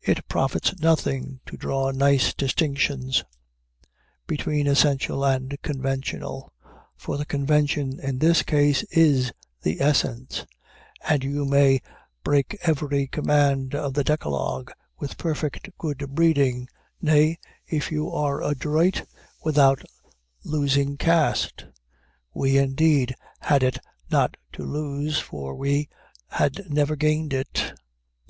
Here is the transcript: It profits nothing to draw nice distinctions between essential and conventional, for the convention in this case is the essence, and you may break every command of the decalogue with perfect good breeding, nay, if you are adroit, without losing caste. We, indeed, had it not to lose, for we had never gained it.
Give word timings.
It 0.00 0.26
profits 0.26 0.74
nothing 0.80 1.40
to 1.44 1.58
draw 1.58 1.90
nice 1.90 2.32
distinctions 2.32 3.24
between 4.26 4.66
essential 4.66 5.22
and 5.22 5.60
conventional, 5.60 6.50
for 6.96 7.18
the 7.18 7.26
convention 7.26 8.00
in 8.02 8.20
this 8.20 8.40
case 8.42 8.84
is 8.84 9.32
the 9.60 9.82
essence, 9.82 10.46
and 11.06 11.22
you 11.22 11.44
may 11.44 11.82
break 12.24 12.56
every 12.62 13.06
command 13.06 13.74
of 13.74 13.92
the 13.92 14.02
decalogue 14.02 14.72
with 14.98 15.18
perfect 15.18 15.68
good 15.76 16.14
breeding, 16.14 16.66
nay, 17.02 17.38
if 17.66 17.92
you 17.92 18.10
are 18.10 18.42
adroit, 18.42 19.04
without 19.44 19.82
losing 20.42 20.96
caste. 20.96 21.66
We, 22.32 22.56
indeed, 22.56 23.14
had 23.42 23.62
it 23.62 23.76
not 24.10 24.38
to 24.54 24.62
lose, 24.64 25.18
for 25.20 25.54
we 25.54 25.90
had 26.28 26.70
never 26.72 26.96
gained 26.96 27.34
it. 27.34 27.74